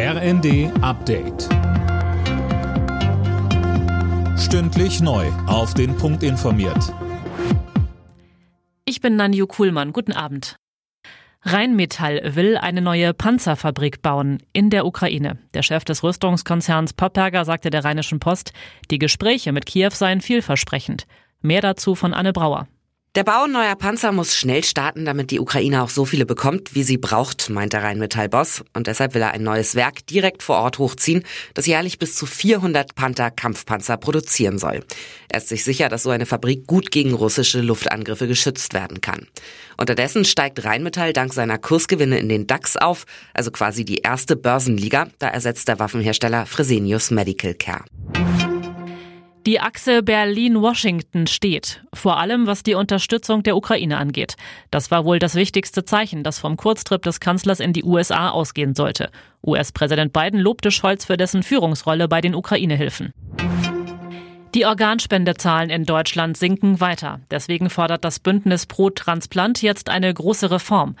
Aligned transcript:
RND 0.00 0.70
Update. 0.80 1.48
Stündlich 4.38 5.00
neu. 5.00 5.26
Auf 5.48 5.74
den 5.74 5.96
Punkt 5.96 6.22
informiert. 6.22 6.94
Ich 8.84 9.00
bin 9.00 9.16
Nanju 9.16 9.48
Kuhlmann. 9.48 9.92
Guten 9.92 10.12
Abend. 10.12 10.54
Rheinmetall 11.42 12.36
will 12.36 12.56
eine 12.56 12.80
neue 12.80 13.12
Panzerfabrik 13.12 14.00
bauen 14.00 14.40
in 14.52 14.70
der 14.70 14.86
Ukraine. 14.86 15.36
Der 15.52 15.64
Chef 15.64 15.84
des 15.84 16.04
Rüstungskonzerns 16.04 16.92
Popperger 16.92 17.44
sagte 17.44 17.70
der 17.70 17.84
Rheinischen 17.84 18.20
Post, 18.20 18.52
die 18.92 19.00
Gespräche 19.00 19.50
mit 19.50 19.66
Kiew 19.66 19.90
seien 19.90 20.20
vielversprechend. 20.20 21.08
Mehr 21.40 21.60
dazu 21.60 21.96
von 21.96 22.14
Anne 22.14 22.32
Brauer. 22.32 22.68
Der 23.14 23.24
Bau 23.24 23.46
neuer 23.46 23.74
Panzer 23.74 24.12
muss 24.12 24.36
schnell 24.36 24.62
starten, 24.62 25.06
damit 25.06 25.30
die 25.30 25.40
Ukraine 25.40 25.82
auch 25.82 25.88
so 25.88 26.04
viele 26.04 26.26
bekommt, 26.26 26.74
wie 26.74 26.82
sie 26.82 26.98
braucht, 26.98 27.48
meint 27.48 27.72
der 27.72 27.82
Rheinmetall-Boss. 27.82 28.64
Und 28.74 28.86
deshalb 28.86 29.14
will 29.14 29.22
er 29.22 29.32
ein 29.32 29.42
neues 29.42 29.74
Werk 29.74 30.06
direkt 30.06 30.42
vor 30.42 30.58
Ort 30.58 30.78
hochziehen, 30.78 31.24
das 31.54 31.66
jährlich 31.66 31.98
bis 31.98 32.14
zu 32.14 32.26
400 32.26 32.94
Panther-Kampfpanzer 32.94 33.96
produzieren 33.96 34.58
soll. 34.58 34.84
Er 35.30 35.38
ist 35.38 35.48
sich 35.48 35.64
sicher, 35.64 35.88
dass 35.88 36.02
so 36.02 36.10
eine 36.10 36.26
Fabrik 36.26 36.66
gut 36.66 36.90
gegen 36.90 37.14
russische 37.14 37.62
Luftangriffe 37.62 38.28
geschützt 38.28 38.74
werden 38.74 39.00
kann. 39.00 39.26
Unterdessen 39.78 40.26
steigt 40.26 40.64
Rheinmetall 40.64 41.14
dank 41.14 41.32
seiner 41.32 41.58
Kursgewinne 41.58 42.18
in 42.18 42.28
den 42.28 42.46
DAX 42.46 42.76
auf, 42.76 43.06
also 43.32 43.50
quasi 43.50 43.86
die 43.86 43.98
erste 43.98 44.36
Börsenliga. 44.36 45.08
Da 45.18 45.28
ersetzt 45.28 45.66
der 45.68 45.78
Waffenhersteller 45.78 46.44
Fresenius 46.44 47.10
Medical 47.10 47.54
Care. 47.54 47.84
Die 49.48 49.60
Achse 49.60 50.02
Berlin-Washington 50.02 51.26
steht, 51.26 51.82
vor 51.94 52.18
allem 52.18 52.46
was 52.46 52.64
die 52.64 52.74
Unterstützung 52.74 53.42
der 53.42 53.56
Ukraine 53.56 53.96
angeht. 53.96 54.36
Das 54.70 54.90
war 54.90 55.06
wohl 55.06 55.18
das 55.18 55.36
wichtigste 55.36 55.86
Zeichen, 55.86 56.22
das 56.22 56.38
vom 56.38 56.58
Kurztrip 56.58 57.00
des 57.00 57.18
Kanzlers 57.18 57.58
in 57.58 57.72
die 57.72 57.82
USA 57.82 58.28
ausgehen 58.28 58.74
sollte. 58.74 59.10
US-Präsident 59.42 60.12
Biden 60.12 60.38
lobte 60.38 60.70
Scholz 60.70 61.06
für 61.06 61.16
dessen 61.16 61.42
Führungsrolle 61.42 62.08
bei 62.08 62.20
den 62.20 62.34
Ukraine-Hilfen. 62.34 63.10
Die 64.54 64.66
Organspendezahlen 64.66 65.70
in 65.70 65.84
Deutschland 65.84 66.36
sinken 66.36 66.82
weiter. 66.82 67.20
Deswegen 67.30 67.70
fordert 67.70 68.04
das 68.04 68.18
Bündnis 68.18 68.66
Pro 68.66 68.90
Transplant 68.90 69.62
jetzt 69.62 69.88
eine 69.88 70.12
große 70.12 70.50
Reform. 70.50 70.94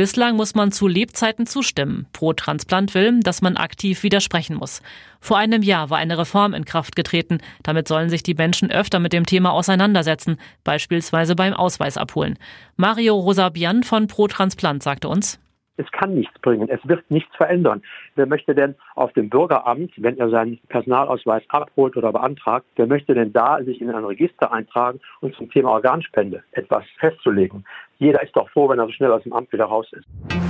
Bislang 0.00 0.36
muss 0.36 0.54
man 0.54 0.72
zu 0.72 0.88
Lebzeiten 0.88 1.46
zustimmen. 1.46 2.06
Pro 2.14 2.32
Transplant 2.32 2.94
will, 2.94 3.20
dass 3.20 3.42
man 3.42 3.58
aktiv 3.58 4.02
widersprechen 4.02 4.56
muss. 4.56 4.80
Vor 5.20 5.36
einem 5.36 5.60
Jahr 5.60 5.90
war 5.90 5.98
eine 5.98 6.16
Reform 6.16 6.54
in 6.54 6.64
Kraft 6.64 6.96
getreten. 6.96 7.36
Damit 7.62 7.86
sollen 7.86 8.08
sich 8.08 8.22
die 8.22 8.32
Menschen 8.32 8.70
öfter 8.70 8.98
mit 8.98 9.12
dem 9.12 9.26
Thema 9.26 9.52
auseinandersetzen, 9.52 10.38
beispielsweise 10.64 11.36
beim 11.36 11.52
Ausweis 11.52 11.98
abholen. 11.98 12.38
Mario 12.78 13.14
Rosabian 13.14 13.82
von 13.82 14.06
Pro 14.06 14.26
Transplant 14.26 14.82
sagte 14.82 15.06
uns, 15.06 15.38
es 15.80 15.90
kann 15.92 16.14
nichts 16.14 16.38
bringen. 16.40 16.68
Es 16.68 16.80
wird 16.86 17.10
nichts 17.10 17.34
verändern. 17.36 17.82
Wer 18.14 18.26
möchte 18.26 18.54
denn 18.54 18.74
auf 18.94 19.12
dem 19.14 19.30
Bürgeramt, 19.30 19.92
wenn 19.96 20.18
er 20.18 20.28
seinen 20.28 20.58
Personalausweis 20.68 21.42
abholt 21.48 21.96
oder 21.96 22.12
beantragt, 22.12 22.66
wer 22.76 22.86
möchte 22.86 23.14
denn 23.14 23.32
da 23.32 23.62
sich 23.64 23.80
in 23.80 23.90
ein 23.90 24.04
Register 24.04 24.52
eintragen 24.52 25.00
und 25.20 25.34
zum 25.34 25.50
Thema 25.50 25.70
Organspende 25.70 26.42
etwas 26.52 26.84
festzulegen? 26.98 27.64
Jeder 27.98 28.22
ist 28.22 28.36
doch 28.36 28.48
froh, 28.50 28.68
wenn 28.68 28.78
er 28.78 28.86
so 28.86 28.92
schnell 28.92 29.12
aus 29.12 29.22
dem 29.22 29.32
Amt 29.32 29.52
wieder 29.52 29.64
raus 29.64 29.86
ist. 29.92 30.49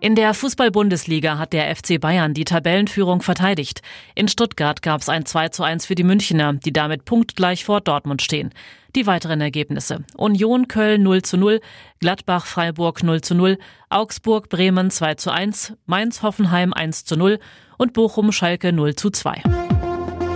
In 0.00 0.14
der 0.14 0.32
Fußball-Bundesliga 0.32 1.38
hat 1.38 1.52
der 1.52 1.74
FC 1.74 2.00
Bayern 2.00 2.32
die 2.32 2.44
Tabellenführung 2.44 3.20
verteidigt. 3.20 3.82
In 4.14 4.28
Stuttgart 4.28 4.80
gab 4.80 5.00
es 5.00 5.08
ein 5.08 5.26
2 5.26 5.48
zu 5.48 5.64
1 5.64 5.86
für 5.86 5.96
die 5.96 6.04
Münchner, 6.04 6.52
die 6.52 6.72
damit 6.72 7.04
punktgleich 7.04 7.64
vor 7.64 7.80
Dortmund 7.80 8.22
stehen. 8.22 8.54
Die 8.94 9.08
weiteren 9.08 9.40
Ergebnisse. 9.40 10.04
Union 10.16 10.68
Köln 10.68 11.02
0 11.02 11.22
zu 11.22 11.36
0, 11.36 11.60
Gladbach 11.98 12.46
Freiburg 12.46 13.02
0 13.02 13.22
zu 13.22 13.34
0, 13.34 13.58
Augsburg 13.90 14.48
Bremen 14.48 14.92
2 14.92 15.14
zu 15.16 15.32
1, 15.32 15.74
Mainz 15.86 16.22
Hoffenheim 16.22 16.72
1 16.72 17.04
zu 17.04 17.16
0 17.16 17.40
und 17.76 17.92
Bochum 17.92 18.30
Schalke 18.30 18.72
0 18.72 18.94
zu 18.94 19.10
2. 19.10 19.42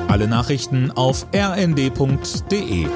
Alle 0.08 0.26
Nachrichten 0.26 0.90
auf 0.90 1.26
rnd.de 1.32 2.88